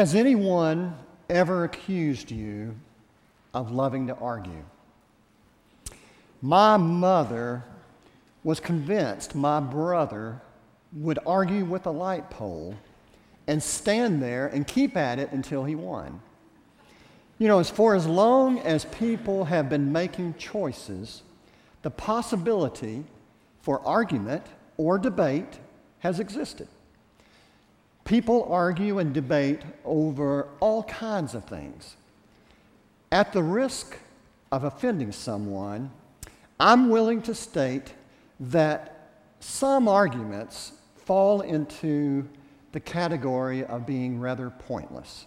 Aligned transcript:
Has 0.00 0.14
anyone 0.14 0.96
ever 1.28 1.64
accused 1.64 2.30
you 2.30 2.74
of 3.52 3.70
loving 3.70 4.06
to 4.06 4.14
argue? 4.14 4.64
My 6.40 6.78
mother 6.78 7.64
was 8.42 8.60
convinced 8.60 9.34
my 9.34 9.60
brother 9.60 10.40
would 10.94 11.18
argue 11.26 11.66
with 11.66 11.84
a 11.84 11.90
light 11.90 12.30
pole 12.30 12.76
and 13.46 13.62
stand 13.62 14.22
there 14.22 14.46
and 14.46 14.66
keep 14.66 14.96
at 14.96 15.18
it 15.18 15.32
until 15.32 15.64
he 15.64 15.74
won. 15.74 16.22
You 17.38 17.48
know, 17.48 17.58
as 17.58 17.68
for 17.68 17.94
as 17.94 18.06
long 18.06 18.58
as 18.60 18.86
people 18.86 19.44
have 19.44 19.68
been 19.68 19.92
making 19.92 20.36
choices, 20.38 21.20
the 21.82 21.90
possibility 21.90 23.04
for 23.60 23.86
argument 23.86 24.46
or 24.78 24.96
debate 24.96 25.58
has 25.98 26.20
existed. 26.20 26.68
People 28.10 28.48
argue 28.50 28.98
and 28.98 29.14
debate 29.14 29.60
over 29.84 30.48
all 30.58 30.82
kinds 30.82 31.36
of 31.36 31.44
things. 31.44 31.94
At 33.12 33.32
the 33.32 33.40
risk 33.40 33.96
of 34.50 34.64
offending 34.64 35.12
someone, 35.12 35.92
I'm 36.58 36.88
willing 36.88 37.22
to 37.22 37.36
state 37.36 37.94
that 38.40 39.10
some 39.38 39.86
arguments 39.86 40.72
fall 40.96 41.42
into 41.42 42.28
the 42.72 42.80
category 42.80 43.64
of 43.64 43.86
being 43.86 44.18
rather 44.18 44.50
pointless. 44.50 45.26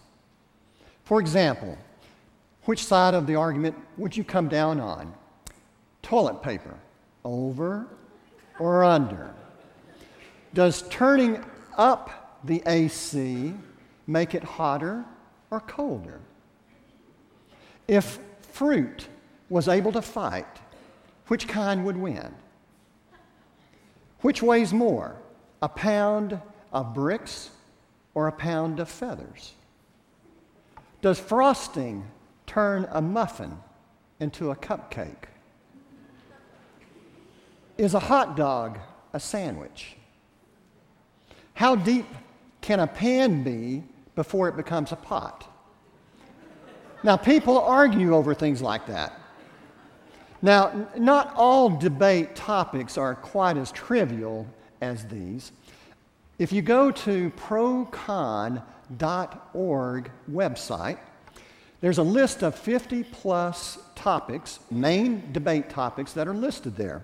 For 1.05 1.21
example, 1.21 1.77
which 2.65 2.83
side 2.83 3.13
of 3.13 3.27
the 3.27 3.35
argument 3.35 3.77
would 3.95 4.17
you 4.17 4.25
come 4.25 4.49
down 4.49 4.81
on? 4.81 5.13
Toilet 6.01 6.43
paper, 6.43 6.75
over 7.23 7.87
or 8.59 8.83
under? 8.83 9.33
Does 10.53 10.81
turning 10.89 11.41
up 11.77 12.22
the 12.43 12.61
AC 12.65 13.53
make 14.07 14.35
it 14.35 14.43
hotter 14.43 15.05
or 15.49 15.59
colder? 15.59 16.19
If 17.87 18.19
fruit 18.51 19.07
was 19.49 19.67
able 19.67 19.91
to 19.91 20.01
fight, 20.01 20.59
which 21.27 21.47
kind 21.47 21.85
would 21.85 21.97
win? 21.97 22.33
Which 24.21 24.41
weighs 24.41 24.73
more, 24.73 25.17
a 25.61 25.69
pound 25.69 26.39
of 26.71 26.93
bricks 26.93 27.49
or 28.13 28.27
a 28.27 28.31
pound 28.31 28.79
of 28.79 28.89
feathers? 28.89 29.53
Does 31.01 31.19
frosting 31.19 32.05
turn 32.47 32.87
a 32.91 33.01
muffin 33.01 33.57
into 34.19 34.51
a 34.51 34.55
cupcake? 34.55 35.25
Is 37.77 37.93
a 37.93 37.99
hot 37.99 38.37
dog 38.37 38.79
a 39.11 39.19
sandwich? 39.19 39.97
How 41.55 41.75
deep 41.75 42.05
can 42.63 42.79
a 42.79 42.87
pan 42.87 43.43
be 43.43 43.83
before 44.15 44.47
it 44.47 44.55
becomes 44.55 44.91
a 44.91 44.95
pot? 44.95 45.47
Now, 47.03 47.17
people 47.17 47.59
argue 47.59 48.15
over 48.15 48.33
things 48.33 48.61
like 48.61 48.87
that. 48.87 49.19
Now, 50.41 50.87
not 50.97 51.33
all 51.35 51.69
debate 51.69 52.35
topics 52.35 52.97
are 52.97 53.15
quite 53.15 53.57
as 53.57 53.71
trivial 53.71 54.47
as 54.81 55.05
these. 55.05 55.51
If 56.39 56.53
you 56.53 56.61
go 56.61 56.89
to 56.89 57.29
procon.org 57.31 58.61
website, 60.31 60.97
there's 61.81 61.97
a 61.97 62.03
list 62.03 62.43
of 62.43 62.55
50 62.55 63.03
plus 63.03 63.77
topics, 63.95 64.59
main 64.71 65.33
debate 65.33 65.69
topics 65.69 66.13
that 66.13 66.29
are 66.29 66.33
listed 66.33 66.77
there. 66.77 67.03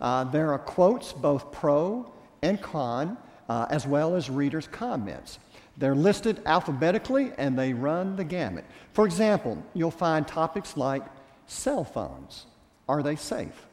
Uh, 0.00 0.24
there 0.24 0.52
are 0.52 0.58
quotes, 0.58 1.12
both 1.12 1.52
pro 1.52 2.12
and 2.42 2.60
con, 2.60 3.16
uh, 3.48 3.66
as 3.70 3.86
well 3.86 4.14
as 4.14 4.30
readers' 4.30 4.68
comments. 4.68 5.38
They're 5.76 5.94
listed 5.94 6.42
alphabetically 6.44 7.32
and 7.38 7.58
they 7.58 7.72
run 7.72 8.16
the 8.16 8.24
gamut. 8.24 8.64
For 8.92 9.06
example, 9.06 9.62
you'll 9.74 9.90
find 9.90 10.26
topics 10.26 10.76
like 10.76 11.02
cell 11.46 11.84
phones 11.84 12.46
are 12.88 13.02
they 13.02 13.16
safe? 13.16 13.66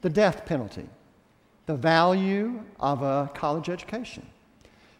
The 0.00 0.10
death 0.10 0.46
penalty, 0.46 0.88
the 1.66 1.74
value 1.74 2.62
of 2.78 3.02
a 3.02 3.30
college 3.34 3.68
education. 3.68 4.26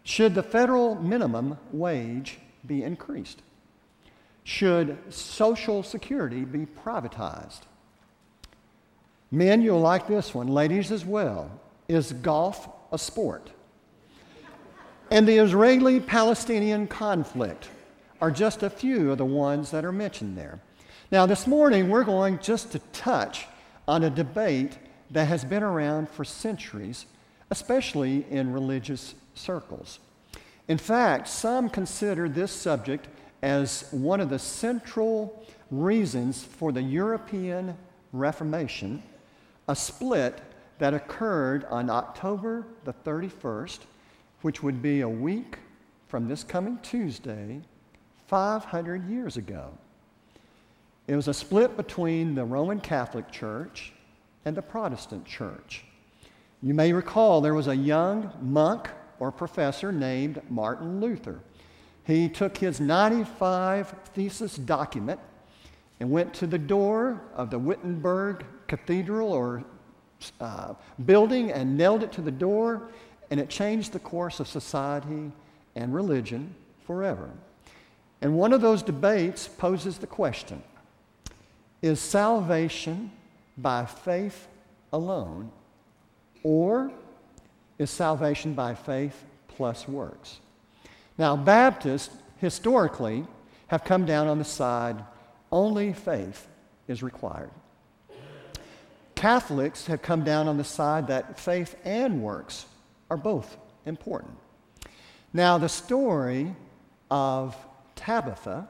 Should 0.05 0.35
the 0.35 0.43
federal 0.43 0.97
minimum 0.97 1.59
wage 1.73 2.39
be 2.67 2.83
increased? 2.83 3.43
Should 4.45 4.99
Social 5.09 5.83
Security 5.85 6.45
be 6.45 6.67
privatized? 6.67 7.61
Men, 9.31 9.63
you'll 9.63 9.81
like 9.81 10.09
this 10.09 10.35
one. 10.35 10.49
Ladies 10.49 10.91
as 10.91 11.05
well. 11.05 11.51
Is 11.89 12.13
golf 12.13 12.69
a 12.91 12.99
sport? 12.99 13.51
And 15.13 15.29
the 15.29 15.37
Israeli 15.37 16.01
Palestinian 16.01 16.87
conflict 16.87 17.69
are 18.23 18.31
just 18.31 18.63
a 18.63 18.71
few 18.71 19.13
of 19.13 19.19
the 19.19 19.27
ones 19.27 19.71
that 19.71 19.85
are 19.85 19.93
mentioned 19.93 20.39
there. 20.39 20.59
Now, 21.11 21.27
this 21.27 21.47
morning, 21.47 21.91
we're 21.91 22.03
going 22.03 22.39
just 22.39 22.73
to 22.73 22.79
touch 22.95 23.45
on 23.87 24.05
a 24.05 24.09
debate 24.09 24.79
that 25.11 25.27
has 25.29 25.45
been 25.45 25.63
around 25.63 26.09
for 26.09 26.25
centuries, 26.25 27.05
especially 27.51 28.25
in 28.31 28.55
religious 28.55 29.15
circles. 29.35 29.99
In 30.67 30.79
fact, 30.79 31.29
some 31.29 31.69
consider 31.69 32.27
this 32.27 32.51
subject 32.51 33.07
as 33.43 33.85
one 33.91 34.19
of 34.19 34.31
the 34.31 34.39
central 34.39 35.47
reasons 35.71 36.43
for 36.43 36.73
the 36.73 36.81
European 36.81 37.77
Reformation, 38.15 39.03
a 39.69 39.77
split 39.77 40.41
that 40.79 40.95
occurred 40.95 41.67
on 41.67 41.91
October 41.91 42.65
the 42.85 42.95
31st, 43.05 43.81
which 44.43 44.63
would 44.63 44.83
be 44.83 45.01
a 45.01 45.09
week 45.09 45.59
from 46.09 46.29
this 46.29 46.45
coming 46.45 46.79
Tuesday, 46.83 47.61
500 48.27 49.09
years 49.09 49.37
ago. 49.37 49.71
It 51.07 51.17
was 51.17 51.29
a 51.29 51.35
split 51.35 51.77
between 51.77 52.35
the 52.35 52.45
Roman 52.45 52.81
Catholic 52.81 53.31
Church 53.31 53.93
and 54.45 54.57
the 54.57 54.63
Protestant 54.63 55.25
Church. 55.25 55.85
You 56.63 56.75
may 56.75 56.93
recall 56.93 57.41
there 57.41 57.55
was 57.55 57.69
a 57.69 57.75
young 57.75 58.31
monk 58.41 58.89
or 59.19 59.33
professor 59.33 59.91
named 59.91 60.41
Martin 60.49 61.01
Luther. 61.01 61.41
He 62.05 62.29
took 62.29 62.57
his 62.57 62.81
95 62.81 63.95
thesis 64.15 64.57
document 64.57 65.21
and 66.01 66.11
went 66.11 66.35
to 66.35 66.47
the 66.47 66.59
door 66.59 67.23
of 67.35 67.51
the 67.51 67.59
Wittenberg 67.59 68.45
Cathedral 68.67 69.33
or 69.33 69.65
uh, 70.41 70.75
building 71.05 71.53
and 71.53 71.77
nailed 71.77 72.03
it 72.03 72.13
to 72.13 72.21
the 72.21 72.31
door, 72.31 72.89
and 73.33 73.41
it 73.41 73.49
changed 73.49 73.93
the 73.93 73.99
course 73.99 74.41
of 74.41 74.47
society 74.47 75.33
and 75.75 75.95
religion 75.95 76.55
forever. 76.87 77.31
And 78.21 78.37
one 78.37 78.53
of 78.53 78.61
those 78.61 78.83
debates 78.83 79.49
poses 79.49 79.97
the 79.97 80.07
question 80.07 80.63
Is 81.81 81.99
salvation 81.99 83.11
by 83.57 83.87
faith 83.87 84.49
alone, 84.93 85.51
or 86.43 86.93
is 87.79 87.89
salvation 87.89 88.53
by 88.53 88.75
faith 88.75 89.25
plus 89.49 89.89
works? 89.89 90.41
Now, 91.17 91.35
Baptists 91.35 92.15
historically 92.37 93.27
have 93.69 93.83
come 93.83 94.05
down 94.05 94.27
on 94.27 94.37
the 94.37 94.45
side 94.45 95.03
only 95.51 95.95
faith 95.95 96.49
is 96.87 97.03
required. 97.03 97.51
Catholics 99.15 99.87
have 99.87 100.03
come 100.03 100.23
down 100.23 100.49
on 100.49 100.59
the 100.59 100.65
side 100.65 101.07
that 101.07 101.39
faith 101.39 101.75
and 101.87 102.23
works 102.23 102.67
are 103.13 103.17
both 103.19 103.59
important. 103.85 104.33
Now, 105.35 105.59
the 105.59 105.69
story 105.69 106.57
of 107.11 107.55
Tabitha 107.95 108.67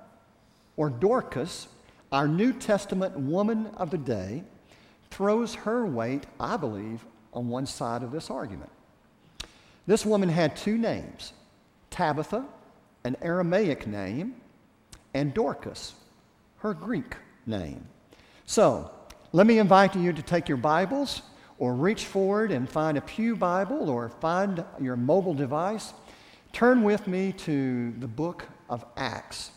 or 0.76 0.90
Dorcas, 0.90 1.68
our 2.10 2.26
New 2.26 2.52
Testament 2.52 3.16
woman 3.16 3.68
of 3.76 3.90
the 3.92 3.98
day, 3.98 4.42
throws 5.12 5.54
her 5.54 5.86
weight, 5.86 6.26
I 6.40 6.56
believe, 6.56 7.04
on 7.32 7.48
one 7.48 7.66
side 7.66 8.02
of 8.02 8.10
this 8.10 8.30
argument. 8.30 8.70
This 9.86 10.04
woman 10.04 10.28
had 10.28 10.56
two 10.56 10.76
names 10.76 11.34
Tabitha, 11.90 12.44
an 13.04 13.16
Aramaic 13.22 13.86
name, 13.86 14.34
and 15.14 15.32
Dorcas, 15.32 15.94
her 16.58 16.74
Greek 16.74 17.14
name. 17.46 17.86
So, 18.46 18.90
let 19.30 19.46
me 19.46 19.60
invite 19.60 19.94
you 19.94 20.12
to 20.12 20.22
take 20.22 20.48
your 20.48 20.58
Bibles 20.58 21.22
or 21.62 21.74
reach 21.74 22.06
forward 22.06 22.50
and 22.50 22.68
find 22.68 22.98
a 22.98 23.00
Pew 23.00 23.36
Bible 23.36 23.88
or 23.88 24.08
find 24.08 24.64
your 24.80 24.96
mobile 24.96 25.32
device. 25.32 25.92
Turn 26.52 26.82
with 26.82 27.06
me 27.06 27.30
to 27.30 27.92
the 28.00 28.08
book 28.08 28.48
of 28.68 28.84
Acts. 28.96 29.52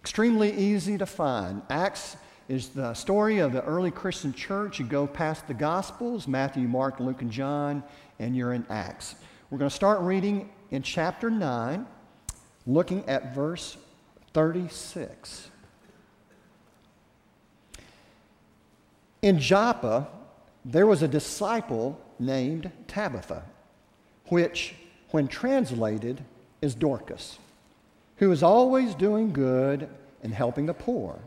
Extremely 0.00 0.56
easy 0.56 0.96
to 0.96 1.04
find. 1.04 1.62
Acts 1.68 2.16
is 2.48 2.68
the 2.68 2.94
story 2.94 3.40
of 3.40 3.52
the 3.52 3.64
early 3.64 3.90
Christian 3.90 4.32
church. 4.32 4.78
You 4.78 4.86
go 4.86 5.04
past 5.04 5.48
the 5.48 5.54
Gospels 5.54 6.28
Matthew, 6.28 6.68
Mark, 6.68 7.00
Luke, 7.00 7.22
and 7.22 7.30
John, 7.32 7.82
and 8.20 8.36
you're 8.36 8.52
in 8.52 8.64
Acts. 8.70 9.16
We're 9.50 9.58
going 9.58 9.70
to 9.70 9.74
start 9.74 9.98
reading 10.00 10.48
in 10.70 10.84
chapter 10.84 11.28
9, 11.28 11.84
looking 12.68 13.04
at 13.08 13.34
verse 13.34 13.76
36. 14.32 15.50
In 19.22 19.40
Joppa, 19.40 20.06
there 20.64 20.86
was 20.86 21.02
a 21.02 21.08
disciple 21.08 22.00
named 22.18 22.70
Tabitha, 22.88 23.42
which, 24.28 24.74
when 25.10 25.28
translated, 25.28 26.24
is 26.62 26.74
Dorcas. 26.74 27.38
who 28.16 28.28
was 28.28 28.42
always 28.42 28.94
doing 28.94 29.32
good 29.32 29.88
and 30.22 30.32
helping 30.32 30.66
the 30.66 30.74
poor. 30.74 31.18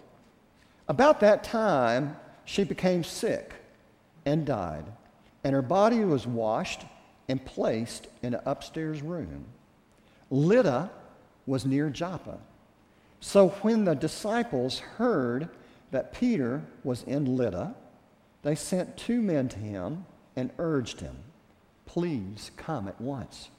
About 0.88 1.20
that 1.20 1.44
time, 1.44 2.16
she 2.46 2.64
became 2.64 3.04
sick 3.04 3.54
and 4.26 4.46
died, 4.46 4.86
and 5.44 5.54
her 5.54 5.62
body 5.62 6.04
was 6.06 6.26
washed 6.26 6.86
and 7.28 7.44
placed 7.44 8.08
in 8.24 8.34
an 8.34 8.42
upstairs 8.46 9.02
room. 9.02 9.46
Lydda 10.32 10.90
was 11.46 11.66
near 11.66 11.90
Joppa. 11.90 12.38
So 13.20 13.50
when 13.62 13.84
the 13.84 13.96
disciples 13.96 14.80
heard 14.80 15.50
that 15.92 16.14
Peter 16.14 16.62
was 16.84 17.04
in 17.04 17.36
Lydda, 17.36 17.74
they 18.48 18.56
sent 18.56 18.96
two 18.96 19.22
men 19.22 19.50
to 19.50 19.60
him 19.60 20.06
and 20.38 20.52
urged 20.58 21.02
him, 21.02 21.18
Please 21.86 22.50
come 22.56 22.88
at 22.88 23.02
once. 23.02 23.50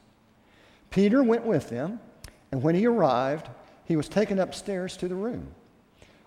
Peter 0.88 1.22
went 1.22 1.44
with 1.44 1.68
them, 1.68 2.00
and 2.50 2.62
when 2.62 2.74
he 2.74 2.86
arrived, 2.86 3.50
he 3.84 3.96
was 3.96 4.08
taken 4.08 4.38
upstairs 4.38 4.96
to 4.96 5.06
the 5.06 5.14
room. 5.14 5.48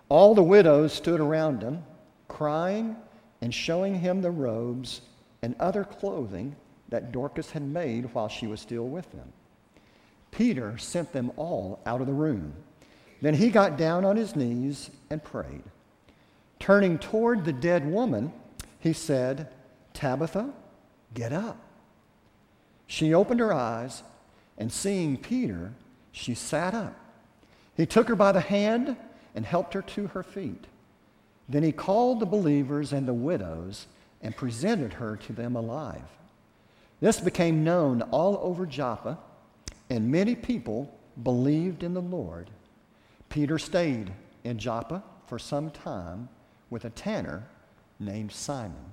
All 0.08 0.36
the 0.36 0.44
widows 0.44 0.92
stood 0.92 1.18
around 1.18 1.60
him, 1.60 1.82
crying 2.28 2.94
and 3.40 3.52
showing 3.52 3.96
him 3.96 4.22
the 4.22 4.30
robes 4.30 5.00
and 5.42 5.56
other 5.58 5.82
clothing 5.82 6.54
that 6.88 7.10
Dorcas 7.10 7.50
had 7.50 7.64
made 7.64 8.14
while 8.14 8.28
she 8.28 8.46
was 8.46 8.60
still 8.60 8.86
with 8.86 9.10
them. 9.10 9.32
Peter 10.30 10.78
sent 10.78 11.12
them 11.12 11.32
all 11.34 11.80
out 11.84 12.00
of 12.00 12.06
the 12.06 12.12
room. 12.12 12.54
Then 13.22 13.34
he 13.34 13.50
got 13.50 13.76
down 13.76 14.04
on 14.04 14.14
his 14.14 14.36
knees 14.36 14.88
and 15.10 15.20
prayed. 15.20 15.64
Turning 16.60 16.96
toward 16.96 17.44
the 17.44 17.52
dead 17.52 17.84
woman, 17.84 18.32
he 18.82 18.92
said, 18.92 19.48
Tabitha, 19.94 20.50
get 21.14 21.32
up. 21.32 21.56
She 22.88 23.14
opened 23.14 23.38
her 23.38 23.52
eyes, 23.52 24.02
and 24.58 24.72
seeing 24.72 25.16
Peter, 25.16 25.72
she 26.10 26.34
sat 26.34 26.74
up. 26.74 26.96
He 27.76 27.86
took 27.86 28.08
her 28.08 28.16
by 28.16 28.32
the 28.32 28.40
hand 28.40 28.96
and 29.36 29.46
helped 29.46 29.74
her 29.74 29.82
to 29.82 30.08
her 30.08 30.24
feet. 30.24 30.66
Then 31.48 31.62
he 31.62 31.70
called 31.70 32.18
the 32.18 32.26
believers 32.26 32.92
and 32.92 33.06
the 33.06 33.14
widows 33.14 33.86
and 34.20 34.36
presented 34.36 34.94
her 34.94 35.16
to 35.16 35.32
them 35.32 35.54
alive. 35.54 36.02
This 37.00 37.20
became 37.20 37.62
known 37.62 38.02
all 38.02 38.36
over 38.42 38.66
Joppa, 38.66 39.16
and 39.90 40.10
many 40.10 40.34
people 40.34 40.92
believed 41.22 41.84
in 41.84 41.94
the 41.94 42.02
Lord. 42.02 42.50
Peter 43.28 43.60
stayed 43.60 44.12
in 44.42 44.58
Joppa 44.58 45.04
for 45.26 45.38
some 45.38 45.70
time 45.70 46.28
with 46.68 46.84
a 46.84 46.90
tanner 46.90 47.46
named 48.04 48.32
Simon. 48.32 48.92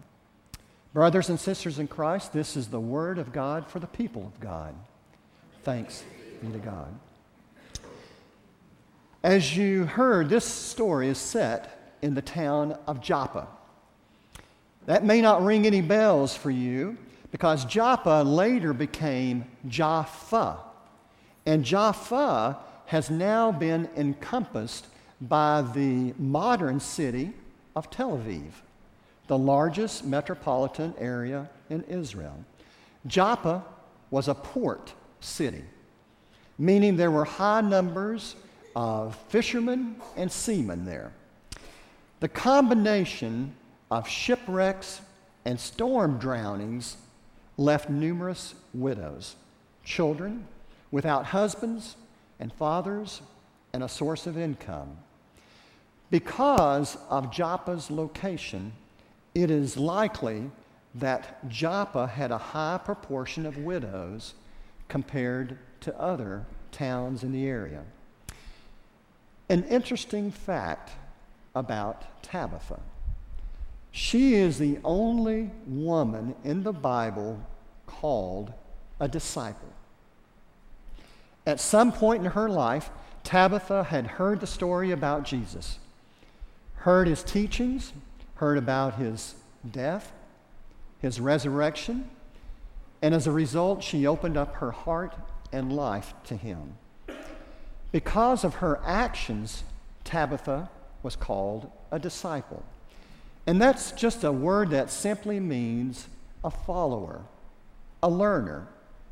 Brothers 0.94 1.30
and 1.30 1.40
sisters 1.40 1.80
in 1.80 1.88
Christ, 1.88 2.34
this 2.34 2.56
is 2.56 2.68
the 2.68 2.80
word 2.80 3.20
of 3.20 3.32
God 3.32 3.68
for 3.68 3.80
the 3.80 3.88
people 3.88 4.32
of 4.34 4.40
God. 4.40 4.74
Thanks 5.64 6.04
be 6.42 6.52
to 6.52 6.58
God. 6.58 6.88
As 9.24 9.56
you 9.58 9.86
heard, 9.86 10.30
this 10.30 10.46
story 10.46 11.10
is 11.10 11.18
set 11.18 11.98
in 12.02 12.14
the 12.14 12.22
town 12.22 12.78
of 12.88 13.02
Joppa. 13.02 13.48
That 14.86 15.04
may 15.04 15.22
not 15.22 15.44
ring 15.44 15.68
any 15.68 15.82
bells 15.82 16.36
for 16.36 16.50
you 16.50 16.98
because 17.32 17.66
Joppa 17.66 18.24
later 18.26 18.74
became 18.74 19.46
Jaffa. 19.68 20.58
And 21.46 21.64
Jaffa 21.64 22.58
has 22.86 23.10
now 23.10 23.52
been 23.52 23.90
encompassed 23.96 24.88
by 25.22 25.62
the 25.62 26.14
modern 26.18 26.80
city 26.80 27.34
of 27.76 27.90
Tel 27.90 28.18
Aviv, 28.18 28.52
the 29.30 29.38
largest 29.38 30.04
metropolitan 30.04 30.92
area 30.98 31.48
in 31.70 31.84
Israel. 31.84 32.44
Joppa 33.06 33.64
was 34.10 34.28
a 34.28 34.34
port 34.34 34.92
city, 35.20 35.64
meaning 36.58 36.98
there 36.98 37.12
were 37.12 37.26
high 37.26 37.62
numbers 37.62 38.36
of 38.76 39.16
fishermen 39.30 39.96
and 40.18 40.32
seamen 40.32 40.84
there. 40.84 41.14
The 42.22 42.28
combination 42.28 43.54
of 43.92 44.10
shipwrecks 44.10 45.00
and 45.46 45.60
storm 45.60 46.18
drownings 46.18 46.98
left 47.56 47.88
numerous 47.88 48.56
widows, 48.74 49.36
children 49.84 50.48
without 50.90 51.26
husbands 51.26 51.96
and 52.40 52.52
fathers, 52.52 53.22
and 53.74 53.84
a 53.84 53.90
source 53.90 54.26
of 54.26 54.40
income. 54.40 54.98
Because 56.10 56.98
of 57.12 57.32
Joppa's 57.32 57.92
location, 57.92 58.74
it 59.36 59.52
is 59.52 59.78
likely 59.78 60.52
that 60.96 61.48
Joppa 61.48 62.08
had 62.08 62.32
a 62.32 62.38
high 62.38 62.80
proportion 62.84 63.46
of 63.46 63.58
widows 63.58 64.34
compared 64.88 65.58
to 65.82 65.98
other 66.00 66.46
towns 66.72 67.24
in 67.24 67.32
the 67.32 67.48
area. 67.48 67.84
An 69.50 69.64
interesting 69.66 70.32
fact 70.32 70.92
about 71.56 72.24
Tabitha 72.24 72.80
she 73.92 74.36
is 74.36 74.60
the 74.60 74.80
only 74.84 75.52
woman 75.66 76.36
in 76.44 76.64
the 76.64 76.74
Bible 76.74 77.40
called 77.88 78.54
a 79.00 79.08
disciple. 79.08 79.74
At 81.46 81.60
some 81.60 81.92
point 81.92 82.24
in 82.24 82.32
her 82.32 82.50
life, 82.50 82.90
Tabitha 83.24 83.86
had 83.86 84.06
heard 84.06 84.40
the 84.40 84.48
story 84.48 84.92
about 84.92 85.24
Jesus, 85.24 85.80
heard 86.76 87.08
his 87.08 87.24
teachings, 87.24 87.94
heard 88.40 88.58
about 88.58 88.96
his 88.96 89.36
death, 89.70 90.12
his 91.02 91.20
resurrection, 91.20 92.10
and 93.02 93.14
as 93.14 93.28
a 93.28 93.32
result, 93.32 93.84
she 93.84 94.08
opened 94.08 94.38
up 94.38 94.56
her 94.56 94.72
heart 94.72 95.16
and 95.52 95.74
life 95.74 96.14
to 96.26 96.36
him. 96.36 96.76
Because 97.92 98.44
of 98.44 98.56
her 98.56 98.80
actions, 98.86 99.64
Tabitha 100.04 100.70
was 101.02 101.16
called 101.16 101.72
a 101.92 102.00
disciple. 102.00 102.64
And 103.48 103.62
that's 103.62 103.92
just 103.92 104.24
a 104.24 104.32
word 104.32 104.70
that 104.70 104.90
simply 104.92 105.40
means 105.40 106.08
a 106.44 106.52
follower, 106.52 107.22
a 108.04 108.10
learner 108.10 108.68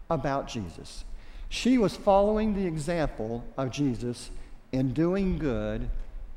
about 0.09 0.47
Jesus. 0.47 1.03
She 1.49 1.77
was 1.77 1.95
following 1.95 2.53
the 2.53 2.65
example 2.65 3.43
of 3.57 3.71
Jesus 3.71 4.29
in 4.71 4.93
doing 4.93 5.37
good 5.37 5.89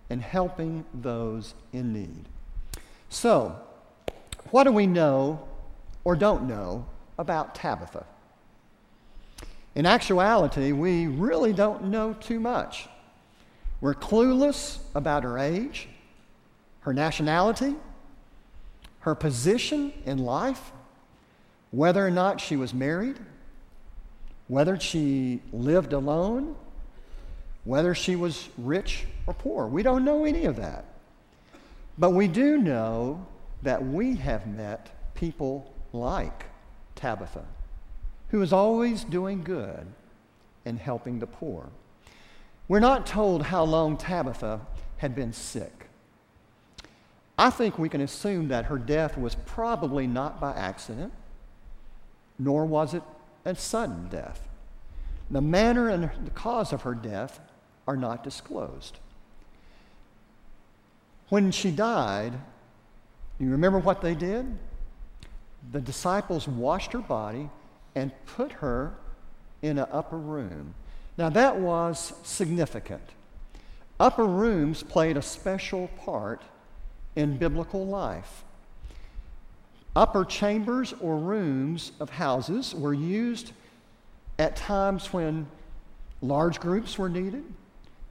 and 0.08 0.22
helping 0.22 0.84
those 0.94 1.54
in 1.72 1.92
need. 1.92 2.25
So, 3.10 3.58
what 4.50 4.64
do 4.64 4.72
we 4.72 4.86
know 4.86 5.46
or 6.04 6.16
don't 6.16 6.48
know 6.48 6.86
about 7.18 7.54
Tabitha? 7.54 8.06
In 9.74 9.84
actuality, 9.84 10.72
we 10.72 11.08
really 11.08 11.52
don't 11.52 11.84
know 11.84 12.14
too 12.14 12.40
much. 12.40 12.88
We're 13.80 13.94
clueless 13.94 14.78
about 14.94 15.25
her 15.25 15.38
age, 15.38 15.88
her 16.80 16.94
nationality, 16.94 17.75
her 19.00 19.14
position 19.14 19.92
in 20.06 20.18
life, 20.18 20.70
whether 21.73 22.06
or 22.06 22.11
not 22.11 22.40
she 22.40 22.56
was 22.56 22.73
married, 22.73 23.18
whether 24.46 24.78
she 24.78 25.40
lived 25.52 25.92
alone, 25.92 26.54
whether 27.64 27.94
she 27.94 28.14
was 28.14 28.49
rich 28.56 29.06
or 29.26 29.35
poor. 29.35 29.66
We 29.66 29.82
don't 29.82 30.04
know 30.04 30.25
any 30.25 30.44
of 30.44 30.56
that. 30.56 30.85
But 32.00 32.11
we 32.11 32.28
do 32.28 32.57
know 32.57 33.26
that 33.62 33.87
we 33.87 34.16
have 34.16 34.47
met 34.47 34.90
people 35.14 35.75
like 35.92 36.47
Tabitha 36.95 37.45
who 38.30 38.40
is 38.40 38.54
always 38.54 39.04
doing 39.04 39.42
good 39.42 39.87
and 40.64 40.78
helping 40.78 41.19
the 41.19 41.26
poor. 41.26 41.69
We're 42.69 42.80
not 42.80 43.07
told 43.07 43.42
how 43.42 43.64
long 43.64 43.99
Tabitha 43.99 44.61
had 44.97 45.14
been 45.14 45.35
sick. 45.35 45.88
I 47.37 47.50
think 47.50 47.78
we 47.78 47.90
can 47.90 48.00
assume 48.00 48.49
that 48.49 48.66
her 48.66 48.78
death 48.78 49.19
was 49.19 49.35
probably 49.35 50.07
not 50.07 50.40
by 50.40 50.52
accident, 50.52 51.12
nor 52.38 52.64
was 52.64 52.95
it 52.95 53.02
a 53.45 53.54
sudden 53.54 54.09
death. 54.09 54.49
The 55.30 55.40
manner 55.42 55.90
and 55.90 56.11
the 56.25 56.30
cause 56.30 56.73
of 56.73 56.83
her 56.83 56.95
death 56.95 57.40
are 57.87 57.97
not 57.97 58.25
disclosed. 58.25 58.99
When 61.30 61.52
she 61.52 61.70
died, 61.70 62.34
you 63.38 63.50
remember 63.50 63.78
what 63.78 64.02
they 64.02 64.14
did? 64.14 64.58
The 65.72 65.80
disciples 65.80 66.46
washed 66.46 66.92
her 66.92 66.99
body 66.99 67.49
and 67.94 68.12
put 68.26 68.52
her 68.52 68.94
in 69.62 69.78
an 69.78 69.87
upper 69.90 70.18
room. 70.18 70.75
Now, 71.16 71.28
that 71.30 71.56
was 71.56 72.12
significant. 72.25 73.02
Upper 73.99 74.25
rooms 74.25 74.82
played 74.82 75.16
a 75.16 75.22
special 75.22 75.88
part 76.04 76.42
in 77.14 77.37
biblical 77.37 77.87
life. 77.87 78.44
Upper 79.94 80.25
chambers 80.25 80.94
or 81.00 81.16
rooms 81.16 81.92
of 82.00 82.10
houses 82.10 82.75
were 82.75 82.94
used 82.94 83.52
at 84.38 84.56
times 84.56 85.12
when 85.12 85.46
large 86.22 86.58
groups 86.58 86.99
were 86.99 87.08
needed, 87.08 87.44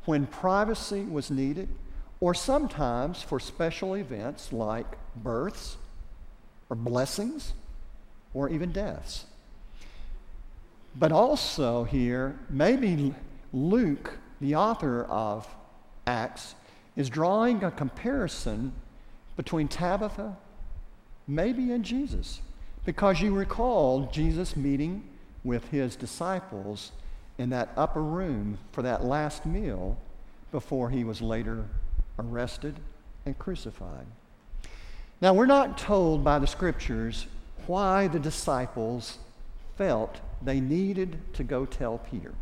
when 0.05 0.25
privacy 0.27 1.01
was 1.01 1.31
needed, 1.31 1.67
or 2.19 2.33
sometimes 2.33 3.21
for 3.21 3.39
special 3.39 3.95
events 3.95 4.51
like 4.51 4.85
births 5.15 5.77
or 6.69 6.75
blessings 6.75 7.53
or 8.33 8.49
even 8.49 8.71
deaths. 8.71 9.25
But 10.95 11.11
also, 11.11 11.83
here, 11.83 12.37
maybe 12.49 13.13
Luke 13.53 14.17
the 14.41 14.55
author 14.55 15.03
of 15.03 15.47
Acts, 16.07 16.55
is 16.95 17.09
drawing 17.09 17.63
a 17.63 17.71
comparison 17.71 18.73
between 19.35 19.67
Tabitha, 19.67 20.37
maybe, 21.27 21.71
and 21.71 21.83
Jesus. 21.83 22.41
Because 22.85 23.21
you 23.21 23.35
recall 23.35 24.09
Jesus 24.11 24.55
meeting 24.55 25.03
with 25.43 25.69
his 25.69 25.95
disciples 25.95 26.91
in 27.37 27.49
that 27.51 27.69
upper 27.77 28.01
room 28.01 28.57
for 28.71 28.81
that 28.81 29.03
last 29.03 29.45
meal 29.45 29.97
before 30.51 30.89
he 30.89 31.03
was 31.03 31.21
later 31.21 31.65
arrested 32.19 32.75
and 33.25 33.37
crucified. 33.37 34.05
Now, 35.21 35.33
we're 35.33 35.45
not 35.45 35.77
told 35.77 36.23
by 36.23 36.39
the 36.39 36.47
scriptures 36.47 37.27
why 37.67 38.07
the 38.07 38.19
disciples 38.19 39.17
felt 39.77 40.19
they 40.41 40.59
needed 40.59 41.19
to 41.33 41.43
go 41.43 41.65
tell 41.65 41.97
Peter. 41.97 42.33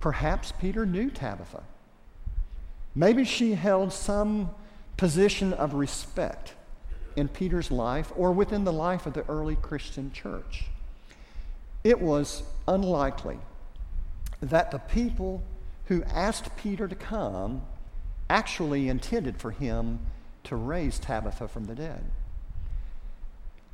Perhaps 0.00 0.52
Peter 0.52 0.86
knew 0.86 1.10
Tabitha. 1.10 1.62
Maybe 2.94 3.24
she 3.24 3.54
held 3.54 3.92
some 3.92 4.50
position 4.96 5.52
of 5.52 5.74
respect 5.74 6.54
in 7.14 7.28
Peter's 7.28 7.70
life 7.70 8.12
or 8.16 8.32
within 8.32 8.64
the 8.64 8.72
life 8.72 9.06
of 9.06 9.14
the 9.14 9.28
early 9.28 9.56
Christian 9.56 10.12
church. 10.12 10.64
It 11.84 12.00
was 12.00 12.42
unlikely 12.66 13.38
that 14.40 14.70
the 14.70 14.78
people 14.78 15.42
who 15.86 16.02
asked 16.04 16.56
Peter 16.56 16.88
to 16.88 16.94
come 16.94 17.62
actually 18.28 18.88
intended 18.88 19.38
for 19.40 19.50
him 19.50 20.00
to 20.44 20.56
raise 20.56 20.98
Tabitha 20.98 21.48
from 21.48 21.64
the 21.64 21.74
dead. 21.74 22.04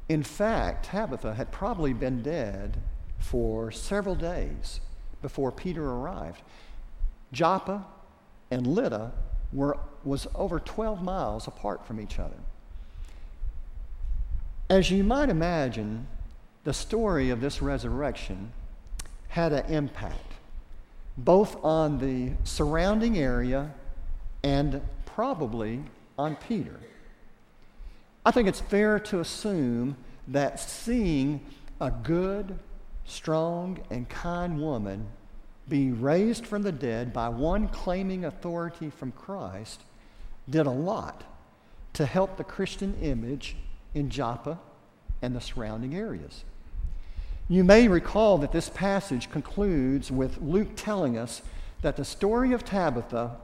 In 0.09 0.23
fact, 0.23 0.87
Tabitha 0.87 1.35
had 1.35 1.51
probably 1.51 1.93
been 1.93 2.23
dead 2.23 2.79
for 3.19 3.71
several 3.71 4.15
days 4.15 4.81
before 5.21 5.53
Peter 5.53 5.85
arrived. 5.85 6.43
Joppa 7.33 7.87
and 8.51 8.67
Lydda 8.67 9.13
were, 9.53 9.79
was 10.05 10.27
over 10.35 10.59
12 10.59 11.03
miles 11.03 11.47
apart 11.47 11.87
from 11.87 12.01
each 12.01 12.19
other. 12.19 12.37
As 14.69 14.91
you 14.91 15.05
might 15.05 15.29
imagine, 15.29 16.07
the 16.65 16.73
story 16.73 17.31
of 17.31 17.41
this 17.41 17.63
resurrection 17.63 18.53
had 19.29 19.53
an 19.53 19.67
impact 19.73 20.33
both 21.17 21.63
on 21.63 21.99
the 21.99 22.33
surrounding 22.45 23.19
area 23.19 23.73
and 24.43 24.81
probably 25.05 25.83
on 26.19 26.37
Peter. 26.37 26.79
I 28.25 28.31
think 28.31 28.49
it's 28.49 28.61
fair 28.61 28.99
to 29.01 29.21
assume 29.21 29.97
that 30.29 30.61
seeing 30.61 31.41
a 31.81 31.91
good, 31.91 32.59
strong, 33.05 33.81
and 33.91 34.09
kind 34.09 34.61
woman 34.61 35.09
be 35.69 35.91
raised 35.91 36.47
from 36.47 36.63
the 36.63 36.73
dead 36.73 37.13
by 37.13 37.29
one 37.29 37.69
claiming 37.69 38.25
authority 38.25 38.91
from 38.91 39.13
Christ 39.13 39.83
did 40.49 40.67
a 40.67 40.71
lot 40.71 41.25
to 41.95 42.07
help 42.07 42.37
the 42.37 42.45
Christian 42.45 42.97
image 43.01 43.57
in 43.95 44.11
Joppa 44.11 44.59
and 45.21 45.35
the 45.35 45.41
surrounding 45.41 45.95
areas. 45.95 46.45
You 47.49 47.65
may 47.65 47.89
recall 47.89 48.39
that 48.39 48.53
this 48.53 48.69
passage 48.69 49.31
concludes 49.31 50.11
with 50.11 50.41
Luke 50.41 50.71
telling 50.75 51.19
us 51.19 51.43
that 51.83 51.97
the 51.97 52.05
story 52.05 52.53
of 52.53 52.65
Tabitha, 52.65 53.37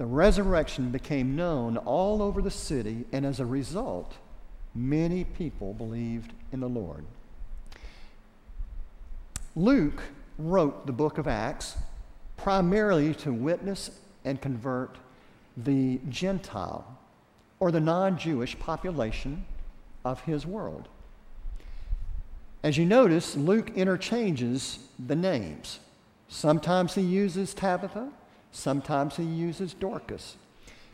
the 0.00 0.06
resurrection, 0.06 0.88
became 0.88 1.36
known 1.36 1.76
all 1.76 2.22
over 2.22 2.40
the 2.40 2.50
city, 2.50 3.04
and 3.12 3.26
as 3.26 3.38
a 3.38 3.44
result, 3.44 4.14
many 4.74 5.24
people 5.24 5.74
believed 5.74 6.32
in 6.52 6.60
the 6.60 6.68
Lord. 6.70 7.04
Luke 9.54 10.02
wrote 10.38 10.86
the 10.86 10.92
book 10.92 11.18
of 11.18 11.28
Acts 11.28 11.76
primarily 12.38 13.12
to 13.16 13.30
witness 13.30 13.90
and 14.24 14.40
convert 14.40 14.96
the 15.54 16.00
Gentile 16.08 16.98
or 17.58 17.70
the 17.70 17.78
non 17.78 18.16
Jewish 18.16 18.58
population 18.58 19.44
of 20.02 20.22
his 20.22 20.46
world. 20.46 20.88
As 22.62 22.78
you 22.78 22.86
notice, 22.86 23.36
Luke 23.36 23.70
interchanges 23.76 24.78
the 24.98 25.14
names. 25.14 25.78
Sometimes 26.26 26.94
he 26.94 27.02
uses 27.02 27.52
Tabitha, 27.52 28.10
sometimes 28.52 29.16
he 29.16 29.24
uses 29.24 29.74
Dorcas. 29.74 30.36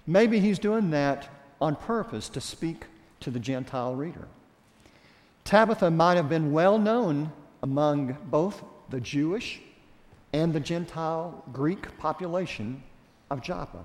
Maybe 0.06 0.40
he's 0.40 0.58
doing 0.58 0.90
that 0.90 1.28
on 1.60 1.76
purpose 1.76 2.28
to 2.30 2.40
speak 2.40 2.84
to 3.20 3.30
the 3.30 3.40
Gentile 3.40 3.94
reader. 3.94 4.28
Tabitha 5.44 5.90
might 5.90 6.16
have 6.16 6.28
been 6.28 6.52
well 6.52 6.78
known 6.78 7.32
among 7.62 8.16
both 8.24 8.62
the 8.90 9.00
Jewish 9.00 9.60
and 10.32 10.52
the 10.52 10.60
Gentile 10.60 11.44
Greek 11.52 11.96
population 11.98 12.82
of 13.30 13.42
Joppa. 13.42 13.84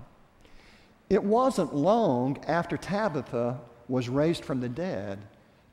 It 1.09 1.23
wasn't 1.23 1.75
long 1.75 2.43
after 2.47 2.77
Tabitha 2.77 3.59
was 3.87 4.09
raised 4.09 4.45
from 4.45 4.59
the 4.59 4.69
dead 4.69 5.19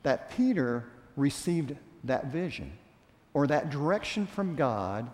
that 0.03 0.31
Peter 0.31 0.85
received 1.15 1.75
that 2.03 2.27
vision 2.27 2.71
or 3.33 3.47
that 3.47 3.69
direction 3.69 4.25
from 4.25 4.55
God 4.55 5.09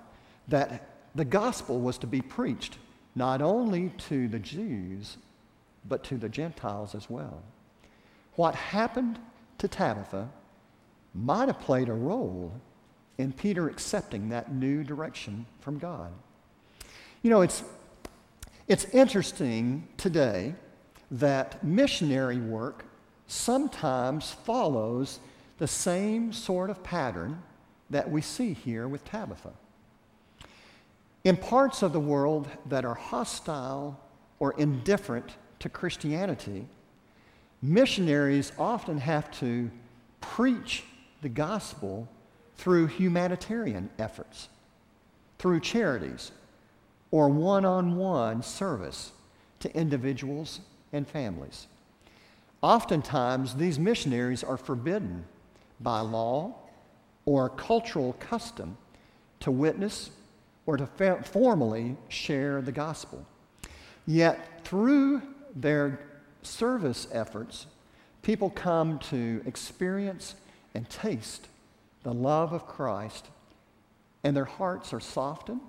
that 0.47 0.94
the 1.15 1.25
gospel 1.25 1.79
was 1.79 1.97
to 1.99 2.07
be 2.07 2.21
preached 2.21 2.77
not 3.15 3.41
only 3.41 3.89
to 3.97 4.27
the 4.27 4.39
Jews, 4.39 5.17
but 5.87 6.03
to 6.03 6.17
the 6.17 6.27
Gentiles 6.27 6.93
as 6.93 7.09
well. 7.09 7.41
What 8.35 8.53
happened 8.53 9.17
to 9.59 9.67
Tabitha 9.67 10.29
might 11.13 11.47
have 11.47 11.59
played 11.61 11.87
a 11.87 11.93
role 11.93 12.51
in 13.17 13.31
Peter 13.31 13.69
accepting 13.69 14.29
that 14.29 14.53
new 14.53 14.83
direction 14.83 15.45
from 15.61 15.77
God. 15.79 16.11
You 17.21 17.29
know, 17.29 17.41
it's, 17.41 17.63
it's 18.67 18.85
interesting 18.85 19.87
today 19.95 20.53
that 21.11 21.63
missionary 21.63 22.39
work 22.39 22.85
sometimes 23.27 24.31
follows 24.31 25.19
the 25.57 25.67
same 25.67 26.33
sort 26.33 26.69
of 26.69 26.83
pattern 26.83 27.41
that 27.89 28.11
we 28.11 28.21
see 28.21 28.53
here 28.53 28.89
with 28.89 29.05
Tabitha. 29.05 29.53
In 31.25 31.35
parts 31.35 31.81
of 31.81 31.91
the 31.91 31.99
world 31.99 32.47
that 32.67 32.85
are 32.85 32.93
hostile 32.93 33.99
or 34.37 34.53
indifferent 34.59 35.37
to 35.57 35.69
Christianity, 35.69 36.67
missionaries 37.63 38.51
often 38.59 38.99
have 38.99 39.31
to 39.39 39.71
preach 40.21 40.83
the 41.23 41.29
gospel 41.29 42.07
through 42.57 42.85
humanitarian 42.85 43.89
efforts, 43.97 44.49
through 45.39 45.61
charities, 45.61 46.31
or 47.09 47.27
one 47.27 47.65
on 47.65 47.95
one 47.95 48.43
service 48.43 49.11
to 49.61 49.75
individuals 49.75 50.59
and 50.93 51.07
families. 51.07 51.65
Oftentimes, 52.61 53.55
these 53.55 53.79
missionaries 53.79 54.43
are 54.43 54.57
forbidden 54.57 55.25
by 55.79 56.01
law 56.01 56.53
or 57.25 57.49
cultural 57.49 58.13
custom 58.19 58.77
to 59.39 59.49
witness 59.49 60.11
or 60.65 60.77
to 60.77 60.85
fa- 60.85 61.23
formally 61.23 61.95
share 62.09 62.61
the 62.61 62.71
gospel. 62.71 63.25
Yet, 64.07 64.63
through 64.63 65.21
their 65.55 65.99
service 66.41 67.07
efforts, 67.11 67.67
people 68.21 68.49
come 68.49 68.99
to 68.99 69.41
experience 69.45 70.35
and 70.73 70.89
taste 70.89 71.47
the 72.03 72.13
love 72.13 72.53
of 72.53 72.67
Christ, 72.67 73.27
and 74.23 74.35
their 74.35 74.45
hearts 74.45 74.93
are 74.93 74.99
softened 74.99 75.61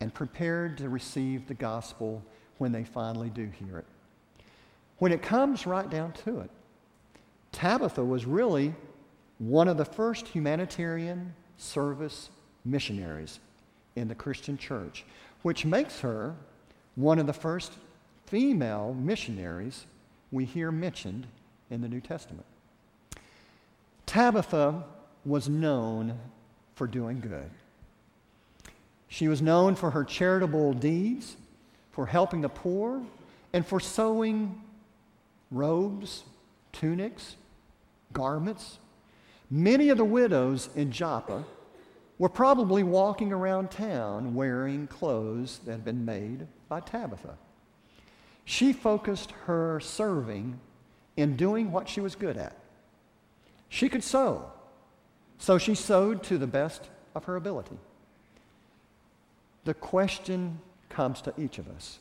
and 0.00 0.12
prepared 0.12 0.78
to 0.78 0.88
receive 0.88 1.46
the 1.46 1.54
gospel 1.54 2.22
when 2.58 2.72
they 2.72 2.84
finally 2.84 3.30
do 3.30 3.46
hear 3.46 3.78
it. 3.78 3.86
When 4.98 5.12
it 5.12 5.22
comes 5.22 5.66
right 5.66 5.88
down 5.88 6.12
to 6.24 6.40
it, 6.40 6.50
Tabitha 7.52 8.04
was 8.04 8.24
really 8.24 8.74
one 9.38 9.68
of 9.68 9.76
the 9.76 9.84
first 9.84 10.28
humanitarian 10.28 11.34
service 11.56 12.30
missionaries 12.64 13.40
in 13.96 14.08
the 14.08 14.14
Christian 14.14 14.56
church, 14.56 15.04
which 15.42 15.64
makes 15.64 16.00
her 16.00 16.34
one 16.94 17.18
of 17.18 17.26
the 17.26 17.32
first 17.32 17.72
female 18.26 18.94
missionaries 18.94 19.86
we 20.30 20.44
hear 20.44 20.70
mentioned 20.70 21.26
in 21.70 21.80
the 21.80 21.88
New 21.88 22.00
Testament. 22.00 22.46
Tabitha 24.06 24.84
was 25.24 25.48
known 25.48 26.18
for 26.74 26.86
doing 26.86 27.20
good. 27.20 27.50
She 29.08 29.28
was 29.28 29.42
known 29.42 29.74
for 29.74 29.90
her 29.90 30.04
charitable 30.04 30.72
deeds, 30.72 31.36
for 31.90 32.06
helping 32.06 32.40
the 32.40 32.48
poor, 32.48 33.02
and 33.52 33.66
for 33.66 33.78
sewing 33.78 34.62
robes, 35.50 36.24
tunics, 36.72 37.36
garments 38.12 38.78
Many 39.54 39.90
of 39.90 39.98
the 39.98 40.04
widows 40.04 40.70
in 40.74 40.90
Joppa 40.90 41.44
were 42.22 42.28
probably 42.28 42.84
walking 42.84 43.32
around 43.32 43.68
town 43.68 44.32
wearing 44.32 44.86
clothes 44.86 45.58
that 45.64 45.72
had 45.72 45.84
been 45.84 46.04
made 46.04 46.46
by 46.68 46.78
Tabitha. 46.78 47.36
She 48.44 48.72
focused 48.72 49.32
her 49.46 49.80
serving 49.80 50.60
in 51.16 51.34
doing 51.34 51.72
what 51.72 51.88
she 51.88 52.00
was 52.00 52.14
good 52.14 52.36
at. 52.36 52.56
She 53.68 53.88
could 53.88 54.04
sew, 54.04 54.52
so 55.38 55.58
she 55.58 55.74
sewed 55.74 56.22
to 56.22 56.38
the 56.38 56.46
best 56.46 56.90
of 57.16 57.24
her 57.24 57.34
ability. 57.34 57.76
the 59.64 59.74
question 59.74 60.60
comes 60.90 61.22
to 61.22 61.34
each 61.36 61.58
of 61.58 61.66
us 61.70 61.98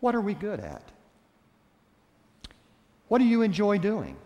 What 0.00 0.16
are 0.16 0.20
we 0.20 0.34
good 0.34 0.58
at? 0.58 0.82
What 3.06 3.18
do 3.18 3.24
you 3.24 3.42
enjoy 3.42 3.78
doing? 3.78 4.16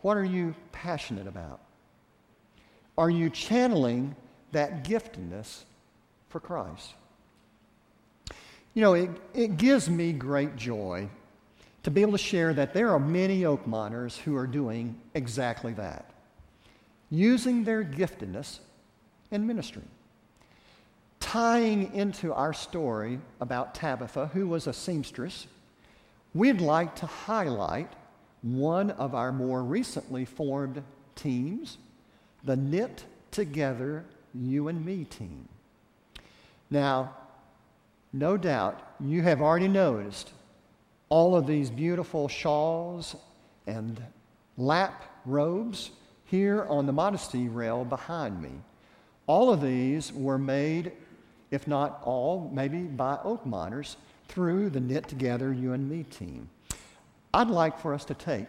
What 0.00 0.16
are 0.16 0.24
you 0.24 0.56
passionate 0.72 1.28
about? 1.28 1.60
Are 2.96 3.10
you 3.10 3.30
channeling 3.30 4.14
that 4.52 4.84
giftedness 4.84 5.64
for 6.28 6.40
Christ? 6.40 6.94
You 8.74 8.82
know, 8.82 8.94
it, 8.94 9.10
it 9.34 9.56
gives 9.56 9.88
me 9.88 10.12
great 10.12 10.56
joy 10.56 11.08
to 11.82 11.90
be 11.90 12.00
able 12.02 12.12
to 12.12 12.18
share 12.18 12.54
that 12.54 12.72
there 12.72 12.90
are 12.90 13.00
many 13.00 13.44
Oakmonters 13.44 14.16
who 14.16 14.36
are 14.36 14.46
doing 14.46 14.98
exactly 15.14 15.72
that, 15.74 16.10
using 17.10 17.64
their 17.64 17.82
giftedness 17.82 18.60
in 19.30 19.46
ministry. 19.46 19.82
Tying 21.20 21.92
into 21.94 22.32
our 22.32 22.52
story 22.52 23.18
about 23.40 23.74
Tabitha, 23.74 24.28
who 24.28 24.46
was 24.48 24.66
a 24.66 24.72
seamstress, 24.72 25.46
we'd 26.34 26.60
like 26.60 26.94
to 26.96 27.06
highlight 27.06 27.92
one 28.42 28.90
of 28.92 29.14
our 29.14 29.32
more 29.32 29.62
recently 29.62 30.24
formed 30.24 30.82
teams, 31.14 31.78
the 32.44 32.56
Knit 32.56 33.04
Together 33.30 34.04
You 34.34 34.68
and 34.68 34.84
Me 34.84 35.04
team. 35.04 35.48
Now, 36.70 37.14
no 38.12 38.36
doubt 38.36 38.80
you 39.00 39.22
have 39.22 39.40
already 39.40 39.68
noticed 39.68 40.30
all 41.08 41.36
of 41.36 41.46
these 41.46 41.70
beautiful 41.70 42.28
shawls 42.28 43.16
and 43.66 44.02
lap 44.56 45.04
robes 45.24 45.90
here 46.24 46.64
on 46.68 46.86
the 46.86 46.92
modesty 46.92 47.48
rail 47.48 47.84
behind 47.84 48.40
me. 48.40 48.50
All 49.26 49.52
of 49.52 49.60
these 49.60 50.12
were 50.12 50.38
made, 50.38 50.92
if 51.50 51.68
not 51.68 52.00
all, 52.02 52.50
maybe 52.52 52.82
by 52.82 53.18
Oakmonters 53.22 53.96
through 54.28 54.70
the 54.70 54.80
Knit 54.80 55.08
Together 55.08 55.52
You 55.52 55.74
and 55.74 55.88
Me 55.88 56.04
team. 56.04 56.48
I'd 57.34 57.48
like 57.48 57.78
for 57.78 57.94
us 57.94 58.04
to 58.06 58.14
take 58.14 58.48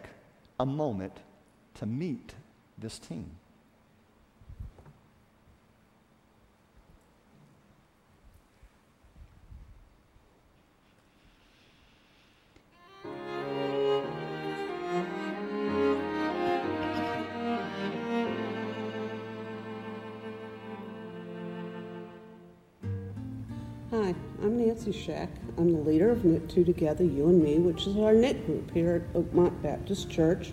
a 0.58 0.66
moment 0.66 1.18
to 1.74 1.86
meet 1.86 2.34
this 2.78 2.98
team. 2.98 3.30
Hi, 23.94 24.12
I'm 24.42 24.58
Nancy 24.58 24.90
Shack. 24.90 25.28
I'm 25.56 25.72
the 25.72 25.78
leader 25.78 26.10
of 26.10 26.24
Knit 26.24 26.48
Two 26.48 26.64
Together, 26.64 27.04
You 27.04 27.28
and 27.28 27.40
Me, 27.40 27.60
which 27.60 27.86
is 27.86 27.96
our 27.96 28.12
knit 28.12 28.44
group 28.44 28.72
here 28.72 28.96
at 28.96 29.12
Oakmont 29.12 29.62
Baptist 29.62 30.10
Church. 30.10 30.52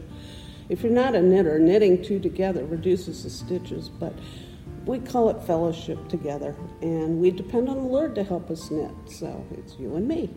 If 0.69 0.83
you're 0.83 0.91
not 0.91 1.15
a 1.15 1.23
knitter, 1.23 1.57
knitting 1.57 2.03
two 2.03 2.19
together 2.19 2.63
reduces 2.65 3.23
the 3.23 3.31
stitches, 3.31 3.89
but 3.89 4.13
we 4.85 4.99
call 4.99 5.29
it 5.29 5.41
fellowship 5.41 6.07
together, 6.07 6.55
and 6.83 7.19
we 7.19 7.31
depend 7.31 7.67
on 7.67 7.77
the 7.77 7.81
Lord 7.81 8.13
to 8.13 8.23
help 8.23 8.51
us 8.51 8.69
knit, 8.69 8.91
so 9.07 9.43
it's 9.57 9.75
you 9.79 9.95
and 9.95 10.07
me. 10.07 10.29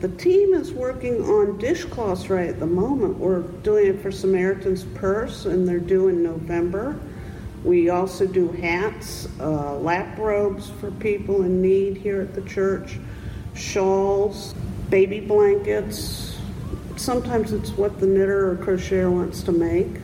The 0.00 0.08
team 0.08 0.54
is 0.54 0.72
working 0.72 1.20
on 1.20 1.58
dishcloths 1.58 2.30
right 2.30 2.48
at 2.48 2.60
the 2.60 2.66
moment. 2.66 3.18
We're 3.18 3.42
doing 3.42 3.88
it 3.88 4.00
for 4.00 4.10
Samaritan's 4.10 4.84
Purse, 4.84 5.44
and 5.44 5.68
they're 5.68 5.78
due 5.78 6.08
in 6.08 6.22
November. 6.22 6.98
We 7.66 7.90
also 7.90 8.28
do 8.28 8.52
hats, 8.52 9.26
uh, 9.40 9.74
lap 9.78 10.16
robes 10.18 10.70
for 10.80 10.92
people 10.92 11.42
in 11.42 11.60
need 11.60 11.96
here 11.96 12.20
at 12.20 12.32
the 12.32 12.42
church, 12.42 13.00
shawls, 13.56 14.54
baby 14.88 15.18
blankets. 15.18 16.38
Sometimes 16.94 17.52
it's 17.52 17.72
what 17.72 17.98
the 17.98 18.06
knitter 18.06 18.52
or 18.52 18.56
crocheter 18.56 19.10
wants 19.10 19.42
to 19.42 19.52
make, 19.52 20.00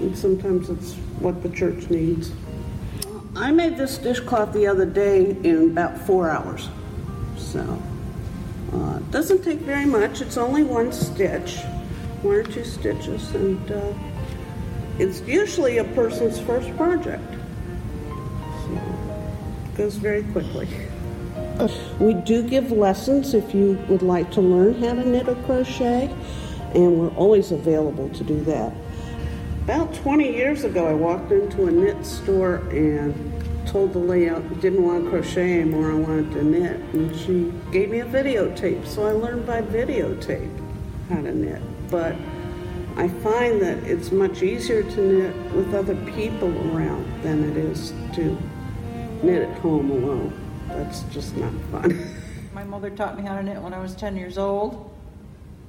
and 0.00 0.16
sometimes 0.16 0.68
it's 0.68 0.92
what 1.20 1.42
the 1.42 1.48
church 1.48 1.88
needs. 1.88 2.32
I 3.34 3.50
made 3.50 3.78
this 3.78 3.96
dishcloth 3.96 4.52
the 4.52 4.66
other 4.66 4.84
day 4.84 5.30
in 5.42 5.70
about 5.70 5.96
four 5.96 6.28
hours. 6.28 6.68
So, 7.38 7.82
uh, 8.74 8.98
it 8.98 9.10
doesn't 9.10 9.42
take 9.42 9.60
very 9.60 9.86
much. 9.86 10.20
It's 10.20 10.36
only 10.36 10.64
one 10.64 10.92
stitch, 10.92 11.60
one 12.20 12.34
or 12.34 12.42
two 12.42 12.64
stitches, 12.64 13.34
and 13.34 13.72
uh, 13.72 13.94
it's 14.98 15.20
usually 15.22 15.78
a 15.78 15.84
person's 15.84 16.38
first 16.40 16.74
project. 16.76 17.22
So 18.64 18.80
it 19.64 19.74
goes 19.76 19.96
very 19.96 20.22
quickly. 20.24 20.68
We 21.98 22.14
do 22.14 22.42
give 22.42 22.70
lessons 22.70 23.34
if 23.34 23.54
you 23.54 23.78
would 23.88 24.02
like 24.02 24.30
to 24.32 24.40
learn 24.40 24.74
how 24.82 24.94
to 24.94 25.08
knit 25.08 25.28
or 25.28 25.34
crochet, 25.36 26.08
and 26.74 26.98
we're 26.98 27.14
always 27.16 27.50
available 27.50 28.08
to 28.10 28.22
do 28.24 28.40
that. 28.44 28.72
About 29.64 29.92
20 29.94 30.32
years 30.32 30.64
ago, 30.64 30.86
I 30.86 30.94
walked 30.94 31.32
into 31.32 31.66
a 31.66 31.70
knit 31.70 32.06
store 32.06 32.56
and 32.70 33.12
told 33.66 33.92
the 33.92 33.98
layout 33.98 34.60
didn't 34.60 34.82
want 34.82 35.04
to 35.04 35.10
crochet 35.10 35.60
anymore, 35.60 35.90
I 35.90 35.94
wanted 35.94 36.30
to 36.32 36.44
knit. 36.44 36.80
And 36.94 37.14
she 37.14 37.52
gave 37.70 37.90
me 37.90 38.00
a 38.00 38.06
videotape, 38.06 38.86
so 38.86 39.04
I 39.06 39.12
learned 39.12 39.44
by 39.44 39.60
videotape 39.60 40.50
how 41.08 41.16
to 41.16 41.34
knit. 41.34 41.62
But 41.90 42.16
I 42.98 43.06
find 43.06 43.62
that 43.62 43.78
it's 43.84 44.10
much 44.10 44.42
easier 44.42 44.82
to 44.82 45.00
knit 45.00 45.52
with 45.52 45.72
other 45.72 45.94
people 46.12 46.48
around 46.72 47.22
than 47.22 47.48
it 47.48 47.56
is 47.56 47.92
to 48.14 48.36
knit 49.22 49.48
at 49.48 49.58
home 49.58 49.92
alone. 49.92 50.32
That's 50.66 51.02
just 51.04 51.36
not 51.36 51.52
fun. 51.70 52.12
My 52.52 52.64
mother 52.64 52.90
taught 52.90 53.16
me 53.16 53.22
how 53.22 53.36
to 53.36 53.42
knit 53.44 53.62
when 53.62 53.72
I 53.72 53.78
was 53.78 53.94
10 53.94 54.16
years 54.16 54.36
old. 54.36 54.92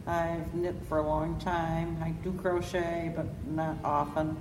I've 0.07 0.55
knit 0.55 0.73
for 0.87 0.97
a 0.97 1.07
long 1.07 1.37
time. 1.39 2.01
I 2.03 2.09
do 2.23 2.33
crochet, 2.33 3.13
but 3.15 3.27
not 3.47 3.77
often. 3.83 4.35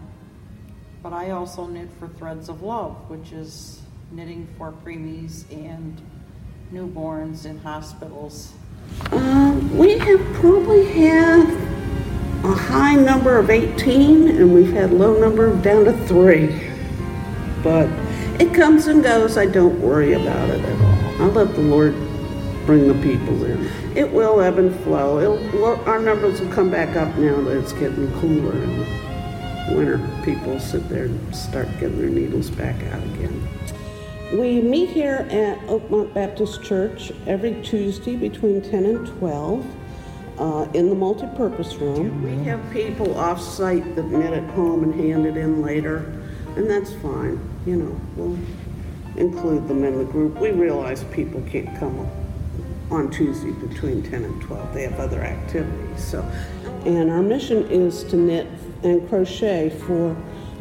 But 1.02 1.12
I 1.12 1.32
also 1.32 1.66
knit 1.66 1.90
for 1.98 2.08
Threads 2.08 2.48
of 2.48 2.62
Love, 2.62 2.94
which 3.10 3.32
is 3.32 3.82
knitting 4.12 4.48
for 4.56 4.72
preemies 4.72 5.44
and 5.52 6.00
newborns 6.72 7.44
in 7.44 7.58
hospitals. 7.58 8.54
Um, 9.12 9.76
we 9.76 9.98
have 9.98 10.24
probably 10.36 10.86
had 10.86 11.77
a 12.44 12.54
high 12.54 12.94
number 12.94 13.38
of 13.38 13.50
18 13.50 14.28
and 14.28 14.54
we've 14.54 14.72
had 14.72 14.92
low 14.92 15.18
number 15.18 15.54
down 15.62 15.84
to 15.84 15.92
three. 16.06 16.70
But 17.62 17.88
it 18.40 18.54
comes 18.54 18.86
and 18.86 19.02
goes. 19.02 19.36
I 19.36 19.46
don't 19.46 19.80
worry 19.80 20.12
about 20.12 20.48
it 20.50 20.64
at 20.64 20.80
all. 20.80 21.22
I 21.22 21.26
let 21.30 21.54
the 21.54 21.60
Lord 21.60 21.94
bring 22.64 22.86
the 22.86 22.94
people 23.02 23.44
in. 23.44 23.68
It 23.96 24.12
will 24.12 24.40
ebb 24.40 24.58
and 24.58 24.74
flow. 24.80 25.18
It'll, 25.18 25.74
our 25.88 25.98
numbers 25.98 26.40
will 26.40 26.52
come 26.52 26.70
back 26.70 26.96
up 26.96 27.16
now 27.16 27.40
that 27.42 27.58
it's 27.58 27.72
getting 27.72 28.12
cooler 28.20 28.52
and 28.52 29.76
winter. 29.76 30.22
People 30.24 30.60
sit 30.60 30.88
there 30.88 31.06
and 31.06 31.34
start 31.34 31.66
getting 31.80 31.98
their 31.98 32.10
needles 32.10 32.50
back 32.50 32.76
out 32.92 33.02
again. 33.02 33.48
We 34.32 34.60
meet 34.60 34.90
here 34.90 35.26
at 35.30 35.58
Oakmont 35.68 36.12
Baptist 36.14 36.62
Church 36.62 37.10
every 37.26 37.60
Tuesday 37.62 38.14
between 38.14 38.60
10 38.60 38.84
and 38.84 39.06
12 39.18 39.66
uh, 40.38 40.68
in 40.74 40.88
the 40.88 40.94
multi-purpose 40.94 41.74
room. 41.76 42.22
We 42.22 42.44
have 42.44 42.60
people 42.72 43.18
off-site 43.18 43.96
that 43.96 44.06
knit 44.06 44.32
at 44.32 44.48
home 44.50 44.84
and 44.84 44.94
hand 44.94 45.26
it 45.26 45.36
in 45.36 45.62
later, 45.62 45.98
and 46.56 46.68
that's 46.70 46.92
fine. 46.94 47.40
You 47.66 47.76
know, 47.76 48.00
we'll 48.16 48.38
include 49.16 49.66
them 49.68 49.84
in 49.84 49.98
the 49.98 50.04
group. 50.04 50.38
We 50.38 50.52
realize 50.52 51.04
people 51.04 51.42
can't 51.50 51.76
come 51.78 52.08
on 52.90 53.10
Tuesday 53.10 53.50
between 53.50 54.02
10 54.02 54.24
and 54.24 54.42
12. 54.42 54.74
They 54.74 54.84
have 54.84 54.98
other 55.00 55.22
activities. 55.22 56.02
So, 56.02 56.22
and 56.86 57.10
our 57.10 57.22
mission 57.22 57.68
is 57.70 58.04
to 58.04 58.16
knit 58.16 58.46
and 58.82 59.06
crochet 59.08 59.70
for 59.70 60.16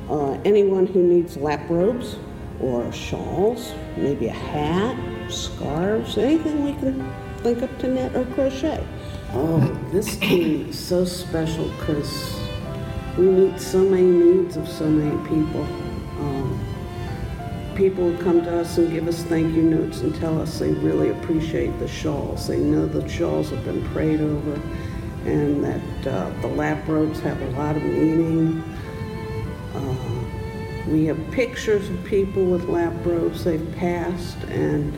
uh, 0.10 0.32
anyone 0.44 0.88
who 0.88 1.04
needs 1.04 1.38
lap 1.38 1.62
robes 1.70 2.18
or 2.60 2.92
shawls, 2.92 3.74
maybe 3.96 4.28
a 4.28 4.34
hat, 4.34 4.98
scarves, 5.32 6.18
anything 6.18 6.64
we 6.66 6.74
can 6.74 7.14
think 7.40 7.62
of 7.62 7.78
to 7.80 7.88
knit 7.88 8.16
or 8.16 8.26
crochet. 8.34 8.84
Oh, 9.34 9.60
this 9.92 10.16
team 10.18 10.70
is 10.70 10.80
so 10.80 11.04
special 11.04 11.68
because 11.80 12.40
we 13.18 13.26
meet 13.26 13.60
so 13.60 13.84
many 13.84 14.04
needs 14.04 14.56
of 14.56 14.70
so 14.70 14.90
many 14.90 15.18
people. 15.28 15.64
Um, 15.64 17.74
people 17.76 18.16
come 18.20 18.42
to 18.44 18.62
us 18.62 18.78
and 18.78 18.90
give 18.90 19.06
us 19.08 19.24
thank 19.24 19.54
you 19.54 19.64
notes 19.64 20.00
and 20.00 20.16
tell 20.16 20.40
us 20.40 20.60
they 20.60 20.72
really 20.72 21.10
appreciate 21.10 21.78
the 21.80 21.90
shawls. 21.90 22.48
They 22.48 22.60
know 22.60 22.86
the 22.86 23.08
shawls 23.10 23.50
have 23.50 23.66
been 23.66 23.84
prayed 23.90 24.22
over 24.22 24.54
and 25.26 25.62
that 25.62 26.08
uh, 26.08 26.30
the 26.42 26.48
lap 26.48 26.88
robes 26.88 27.20
have 27.20 27.42
a 27.42 27.50
lot 27.52 27.76
of 27.76 27.84
meaning. 27.84 28.64
Uh, 29.76 30.88
we 30.88 31.04
have 31.06 31.20
pictures 31.32 31.90
of 31.90 32.02
people 32.06 32.46
with 32.46 32.70
lap 32.70 32.94
robes 33.04 33.44
they've 33.44 33.76
passed 33.76 34.38
and 34.46 34.94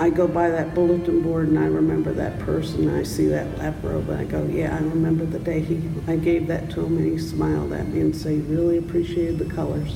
I 0.00 0.10
go 0.10 0.28
by 0.28 0.48
that 0.50 0.76
bulletin 0.76 1.22
board 1.22 1.48
and 1.48 1.58
I 1.58 1.66
remember 1.66 2.12
that 2.12 2.38
person. 2.38 2.88
I 2.88 3.02
see 3.02 3.26
that 3.26 3.58
lap 3.58 3.74
robe 3.82 4.08
and 4.08 4.20
I 4.20 4.24
go, 4.24 4.44
yeah, 4.44 4.76
I 4.76 4.78
remember 4.78 5.26
the 5.26 5.40
day 5.40 5.60
he. 5.60 5.82
I 6.06 6.14
gave 6.14 6.46
that 6.46 6.70
to 6.70 6.84
him 6.84 6.98
and 6.98 7.12
he 7.12 7.18
smiled 7.18 7.72
at 7.72 7.88
me 7.88 8.02
and 8.02 8.14
said 8.14 8.32
he 8.32 8.38
really 8.42 8.78
appreciated 8.78 9.40
the 9.40 9.52
colors. 9.52 9.92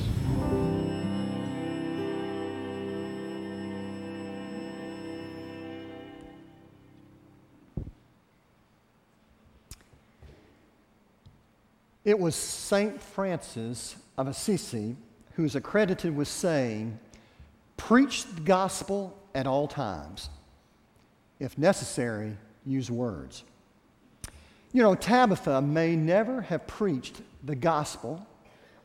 It 12.03 12.19
was 12.19 12.35
St. 12.35 13.01
Francis 13.01 13.95
of 14.17 14.27
Assisi 14.27 14.97
who's 15.35 15.55
accredited 15.55 16.13
with 16.13 16.27
saying, 16.27 16.99
Preach 17.77 18.25
the 18.25 18.41
gospel 18.41 19.17
at 19.35 19.47
all 19.47 19.67
times. 19.67 20.29
If 21.39 21.57
necessary, 21.57 22.37
use 22.65 22.89
words. 22.89 23.43
You 24.71 24.81
know, 24.81 24.95
Tabitha 24.95 25.61
may 25.61 25.95
never 25.95 26.41
have 26.41 26.65
preached 26.65 27.21
the 27.43 27.55
gospel 27.55 28.25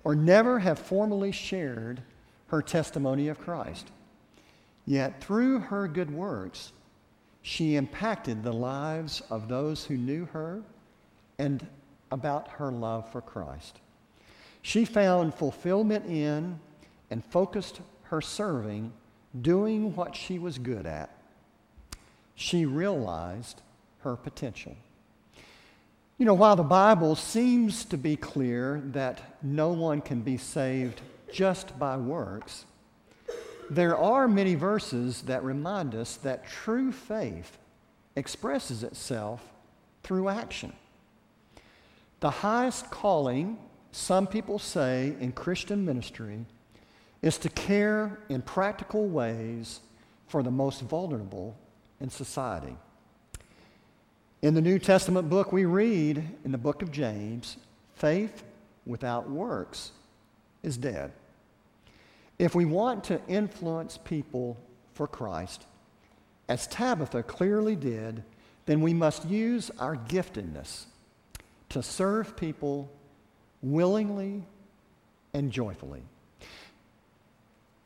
or 0.05 0.15
never 0.15 0.59
have 0.59 0.79
formally 0.79 1.33
shared 1.33 2.03
her 2.49 2.63
testimony 2.63 3.29
of 3.29 3.41
Christ. 3.41 3.89
Yet 4.87 5.23
through 5.23 5.61
her 5.61 5.87
good 5.87 6.11
works, 6.11 6.73
she 7.43 7.77
impacted 7.77 8.43
the 8.43 8.53
lives 8.53 9.23
of 9.31 9.49
those 9.49 9.85
who 9.85 9.97
knew 9.97 10.27
her 10.27 10.63
and 11.39 11.67
about 12.11 12.49
her 12.49 12.71
love 12.71 13.11
for 13.13 13.21
Christ. 13.21 13.81
She 14.63 14.85
found 14.85 15.35
fulfillment 15.35 16.07
in 16.07 16.59
and 17.11 17.25
focused 17.25 17.81
her 18.05 18.21
serving 18.21 18.93
doing 19.41 19.95
what 19.95 20.17
she 20.17 20.39
was 20.39 20.59
good 20.59 20.87
at. 20.87 21.11
She 22.35 22.67
realized 22.67 23.61
her 24.01 24.17
potential. 24.17 24.77
You 26.19 26.27
know, 26.27 26.35
while 26.35 26.57
the 26.57 26.63
Bible 26.63 27.15
seems 27.15 27.85
to 27.87 27.97
be 27.97 28.17
clear 28.17 28.83
that 28.87 29.39
no 29.43 29.71
one 29.71 30.01
can 30.01 30.21
be 30.21 30.37
saved 30.37 31.01
just 31.33 31.79
by 31.79 31.97
works, 31.97 32.65
there 33.71 33.97
are 33.97 34.27
many 34.27 34.55
verses 34.55 35.23
that 35.23 35.45
remind 35.45 35.95
us 35.95 36.17
that 36.17 36.47
true 36.47 36.91
faith 36.91 37.59
expresses 38.17 38.83
itself 38.83 39.43
through 40.03 40.29
action. 40.29 40.73
The 42.21 42.31
highest 42.31 42.91
calling, 42.91 43.59
some 43.93 44.27
people 44.27 44.59
say, 44.59 45.15
in 45.21 45.33
Christian 45.33 45.85
ministry 45.85 46.47
is 47.23 47.39
to 47.39 47.49
care 47.49 48.19
in 48.29 48.43
practical 48.43 49.07
ways 49.09 49.81
for 50.29 50.43
the 50.43 50.51
most 50.51 50.83
vulnerable 50.83 51.57
in 52.01 52.11
society. 52.11 52.77
In 54.41 54.55
the 54.55 54.61
New 54.61 54.79
Testament 54.79 55.29
book, 55.29 55.53
we 55.53 55.65
read 55.65 56.23
in 56.45 56.53
the 56.53 56.59
book 56.59 56.83
of 56.83 56.93
James 56.93 57.57
faith 57.97 58.45
without 58.87 59.29
works 59.29 59.91
is 60.63 60.77
dead. 60.77 61.13
If 62.39 62.55
we 62.55 62.65
want 62.65 63.03
to 63.05 63.21
influence 63.27 63.99
people 63.99 64.57
for 64.95 65.09
Christ, 65.09 65.65
as 66.49 66.69
Tabitha 66.69 67.25
clearly 67.25 67.75
did, 67.75 68.23
then 68.67 68.81
we 68.81 68.95
must 68.95 69.25
use 69.27 69.71
our 69.79 69.97
giftedness 69.97 70.85
to 71.71 71.83
serve 71.83 72.37
people 72.37 72.91
willingly 73.61 74.45
and 75.35 75.51
joyfully. 75.51 76.03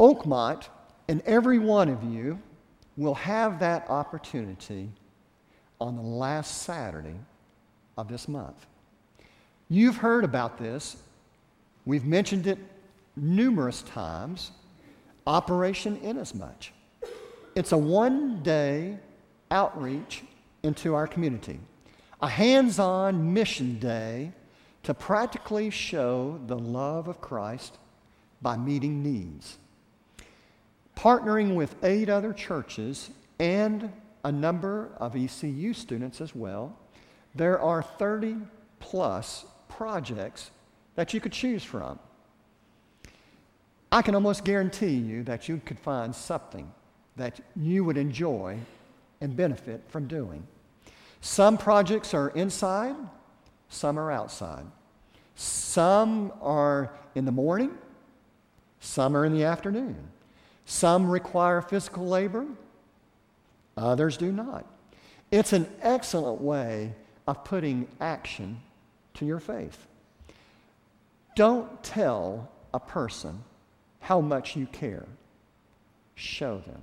Oakmont 0.02 0.66
and 1.06 1.22
every 1.24 1.60
one 1.60 1.88
of 1.88 2.02
you 2.02 2.40
will 2.96 3.14
have 3.14 3.60
that 3.60 3.88
opportunity 3.88 4.90
on 5.80 5.94
the 5.94 6.02
last 6.02 6.62
Saturday 6.62 7.14
of 7.96 8.08
this 8.08 8.26
month. 8.26 8.66
You've 9.70 9.96
heard 9.96 10.24
about 10.24 10.58
this. 10.58 10.96
We've 11.86 12.04
mentioned 12.04 12.48
it 12.48 12.58
numerous 13.14 13.82
times. 13.82 14.50
Operation 15.24 15.96
Inasmuch. 16.02 16.72
It's 17.54 17.70
a 17.70 17.78
one 17.78 18.42
day 18.42 18.98
outreach 19.52 20.24
into 20.64 20.94
our 20.94 21.06
community, 21.06 21.60
a 22.20 22.28
hands 22.28 22.80
on 22.80 23.32
mission 23.32 23.78
day 23.78 24.32
to 24.82 24.94
practically 24.94 25.70
show 25.70 26.40
the 26.48 26.58
love 26.58 27.06
of 27.06 27.20
Christ 27.20 27.78
by 28.40 28.56
meeting 28.56 29.00
needs 29.00 29.58
partnering 30.96 31.54
with 31.54 31.74
eight 31.84 32.08
other 32.08 32.32
churches 32.32 33.10
and 33.38 33.92
a 34.24 34.32
number 34.32 34.90
of 34.98 35.16
ECU 35.16 35.74
students 35.74 36.20
as 36.20 36.34
well, 36.34 36.76
there 37.34 37.58
are 37.60 37.82
30 37.82 38.36
plus 38.78 39.44
projects 39.68 40.50
that 40.94 41.14
you 41.14 41.20
could 41.20 41.32
choose 41.32 41.64
from. 41.64 41.98
I 43.90 44.02
can 44.02 44.14
almost 44.14 44.44
guarantee 44.44 44.94
you 44.94 45.22
that 45.24 45.48
you 45.48 45.60
could 45.64 45.78
find 45.78 46.14
something 46.14 46.70
that 47.16 47.40
you 47.56 47.84
would 47.84 47.98
enjoy 47.98 48.58
and 49.20 49.36
benefit 49.36 49.82
from 49.88 50.06
doing. 50.06 50.46
Some 51.20 51.58
projects 51.58 52.14
are 52.14 52.30
inside, 52.30 52.96
some 53.68 53.98
are 53.98 54.10
outside. 54.10 54.66
Some 55.34 56.32
are 56.40 56.92
in 57.14 57.24
the 57.24 57.32
morning, 57.32 57.76
some 58.80 59.16
are 59.16 59.24
in 59.24 59.32
the 59.32 59.44
afternoon. 59.44 59.96
Some 60.64 61.10
require 61.10 61.60
physical 61.60 62.06
labor, 62.06 62.46
others 63.76 64.16
do 64.16 64.32
not. 64.32 64.66
It's 65.30 65.52
an 65.52 65.66
excellent 65.80 66.40
way 66.40 66.94
of 67.26 67.44
putting 67.44 67.88
action 68.00 68.60
to 69.14 69.24
your 69.24 69.40
faith. 69.40 69.86
Don't 71.34 71.82
tell 71.82 72.50
a 72.74 72.80
person 72.80 73.42
how 74.00 74.20
much 74.20 74.56
you 74.56 74.66
care, 74.66 75.06
show 76.14 76.58
them. 76.58 76.80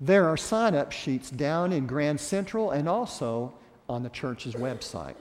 There 0.00 0.28
are 0.28 0.36
sign 0.36 0.74
up 0.74 0.92
sheets 0.92 1.30
down 1.30 1.72
in 1.72 1.86
Grand 1.86 2.20
Central 2.20 2.70
and 2.70 2.88
also 2.88 3.54
on 3.88 4.02
the 4.02 4.10
church's 4.10 4.54
website. 4.54 5.16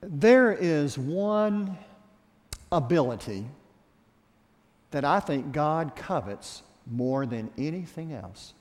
There 0.00 0.52
is 0.52 0.96
one 0.98 1.76
ability 2.70 3.46
that 4.92 5.04
I 5.04 5.20
think 5.20 5.52
God 5.52 5.96
covets 5.96 6.62
more 6.86 7.26
than 7.26 7.50
anything 7.58 8.12
else. 8.12 8.54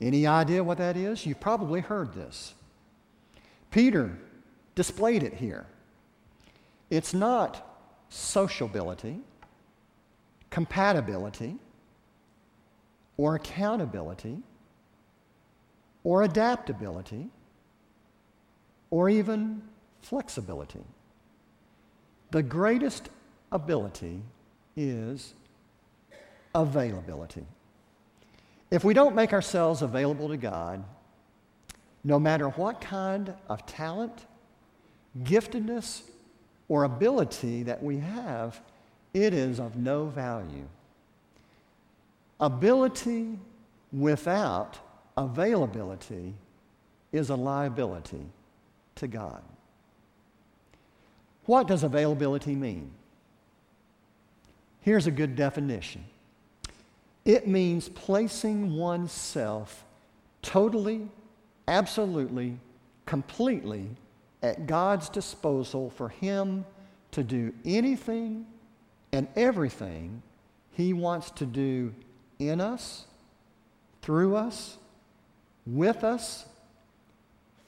Any 0.00 0.26
idea 0.26 0.62
what 0.62 0.78
that 0.78 0.96
is? 0.96 1.26
You've 1.26 1.40
probably 1.40 1.80
heard 1.80 2.12
this. 2.14 2.54
Peter 3.70 4.18
displayed 4.74 5.22
it 5.22 5.34
here. 5.34 5.66
It's 6.90 7.14
not 7.14 7.78
sociability, 8.08 9.20
compatibility, 10.50 11.56
or 13.16 13.34
accountability, 13.34 14.38
or 16.04 16.22
adaptability, 16.22 17.30
or 18.90 19.08
even 19.08 19.62
flexibility. 20.02 20.84
The 22.30 22.42
greatest 22.42 23.08
ability 23.52 24.22
is 24.76 25.34
availability. 26.54 27.44
If 28.70 28.84
we 28.84 28.94
don't 28.94 29.14
make 29.14 29.32
ourselves 29.32 29.82
available 29.82 30.28
to 30.28 30.36
God, 30.36 30.84
no 32.02 32.18
matter 32.18 32.48
what 32.50 32.80
kind 32.80 33.34
of 33.48 33.64
talent, 33.66 34.26
giftedness, 35.22 36.02
or 36.68 36.84
ability 36.84 37.62
that 37.64 37.82
we 37.82 37.98
have, 37.98 38.60
it 39.14 39.32
is 39.32 39.60
of 39.60 39.76
no 39.76 40.06
value. 40.06 40.68
Ability 42.40 43.38
without 43.92 44.78
availability 45.16 46.34
is 47.12 47.30
a 47.30 47.36
liability 47.36 48.26
to 48.96 49.06
God. 49.06 49.42
What 51.46 51.68
does 51.68 51.84
availability 51.84 52.54
mean? 52.54 52.90
Here's 54.86 55.08
a 55.08 55.10
good 55.10 55.34
definition 55.34 56.04
it 57.24 57.48
means 57.48 57.88
placing 57.88 58.76
oneself 58.76 59.84
totally, 60.42 61.08
absolutely, 61.66 62.60
completely 63.04 63.88
at 64.44 64.68
God's 64.68 65.08
disposal 65.08 65.90
for 65.90 66.08
Him 66.08 66.64
to 67.10 67.24
do 67.24 67.52
anything 67.64 68.46
and 69.10 69.26
everything 69.34 70.22
He 70.70 70.92
wants 70.92 71.32
to 71.32 71.46
do 71.46 71.92
in 72.38 72.60
us, 72.60 73.06
through 74.02 74.36
us, 74.36 74.78
with 75.66 76.04
us, 76.04 76.46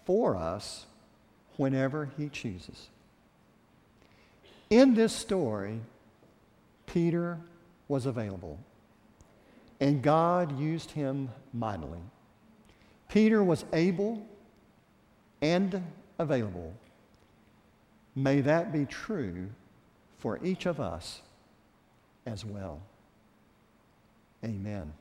for 0.04 0.36
us, 0.36 0.86
whenever 1.56 2.10
He 2.16 2.28
chooses. 2.28 2.90
In 4.70 4.94
this 4.94 5.12
story, 5.12 5.80
Peter 6.92 7.38
was 7.88 8.06
available, 8.06 8.58
and 9.80 10.02
God 10.02 10.58
used 10.58 10.90
him 10.90 11.30
mightily. 11.52 12.00
Peter 13.08 13.42
was 13.42 13.64
able 13.72 14.26
and 15.40 15.82
available. 16.18 16.74
May 18.14 18.40
that 18.40 18.72
be 18.72 18.84
true 18.84 19.48
for 20.18 20.44
each 20.44 20.66
of 20.66 20.80
us 20.80 21.22
as 22.26 22.44
well. 22.44 22.80
Amen. 24.44 24.92